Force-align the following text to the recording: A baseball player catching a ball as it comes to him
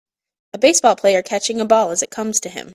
A 0.53 0.57
baseball 0.57 0.95
player 0.95 1.21
catching 1.21 1.61
a 1.61 1.65
ball 1.65 1.91
as 1.91 2.01
it 2.01 2.09
comes 2.09 2.39
to 2.39 2.49
him 2.49 2.69